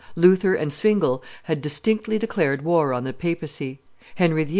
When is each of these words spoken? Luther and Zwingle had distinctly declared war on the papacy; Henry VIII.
Luther 0.15 0.55
and 0.55 0.73
Zwingle 0.73 1.21
had 1.43 1.61
distinctly 1.61 2.17
declared 2.17 2.63
war 2.63 2.91
on 2.91 3.03
the 3.03 3.13
papacy; 3.13 3.81
Henry 4.15 4.43
VIII. 4.45 4.49